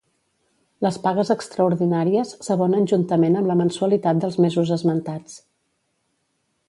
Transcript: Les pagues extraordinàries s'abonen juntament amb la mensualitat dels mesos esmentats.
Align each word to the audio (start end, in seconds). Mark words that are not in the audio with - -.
Les 0.85 0.95
pagues 1.03 1.31
extraordinàries 1.33 2.31
s'abonen 2.47 2.89
juntament 2.93 3.37
amb 3.43 3.53
la 3.53 3.59
mensualitat 3.61 4.25
dels 4.25 4.41
mesos 4.47 4.73
esmentats. 4.79 5.37